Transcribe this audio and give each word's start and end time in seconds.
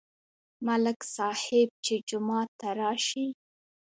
ملک 0.65 0.99
صاحب 1.15 1.67
چې 1.85 1.93
جومات 2.09 2.49
ته 2.59 2.67
راشي. 2.79 3.27